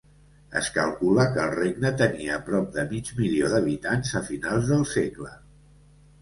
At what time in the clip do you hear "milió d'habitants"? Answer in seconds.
3.19-4.15